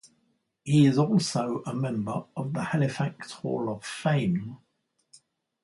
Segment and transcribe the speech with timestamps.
[0.63, 4.57] He is also a member of the Halifax Hall of Fame.